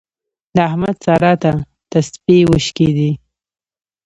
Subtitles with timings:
[0.55, 1.51] د احمد سارا ته
[1.91, 3.11] تسپې وشکېدې.